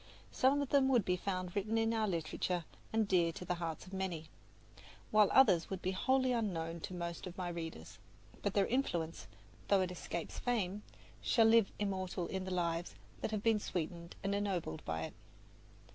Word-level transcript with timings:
Some 0.31 0.63
of 0.63 0.69
them 0.69 0.87
would 0.87 1.05
be 1.05 1.15
found 1.15 1.55
written 1.55 1.77
in 1.77 1.93
our 1.93 2.07
literature 2.07 2.65
and 2.91 3.07
dear 3.07 3.31
to 3.33 3.45
the 3.45 3.53
hearts 3.61 3.85
of 3.85 3.93
many, 3.93 4.29
while 5.11 5.29
others 5.31 5.69
would 5.69 5.79
be 5.83 5.91
wholly 5.91 6.31
unknown 6.31 6.79
to 6.79 6.95
most 6.95 7.27
of 7.27 7.37
my 7.37 7.49
readers. 7.49 7.99
But 8.41 8.55
their 8.55 8.65
influence, 8.65 9.27
though 9.67 9.81
it 9.81 9.91
escapes 9.91 10.39
fame, 10.39 10.81
shall 11.21 11.45
live 11.45 11.71
immortal 11.77 12.25
in 12.25 12.45
the 12.45 12.51
lives 12.51 12.95
that 13.21 13.29
have 13.29 13.43
been 13.43 13.59
sweetened 13.59 14.15
and 14.23 14.33
ennobled 14.33 14.83
by 14.85 15.03
it. 15.03 15.13